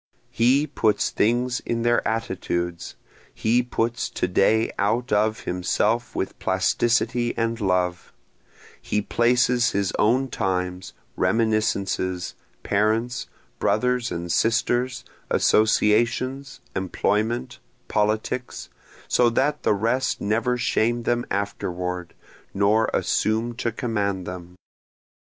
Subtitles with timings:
[0.31, 2.95] He puts things in their attitudes,
[3.35, 8.11] He puts to day out of himself with plasticity and love,
[8.81, 12.33] He places his own times, reminiscences,
[12.63, 13.27] parents,
[13.59, 18.69] brothers and sisters, associations, employment, politics,
[19.07, 22.15] so that the rest never shame them afterward,
[22.55, 24.55] nor assume to command them.